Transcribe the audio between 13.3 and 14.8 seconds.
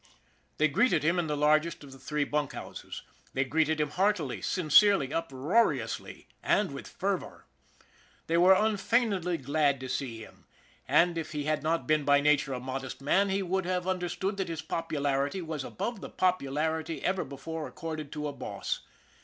would have understood that his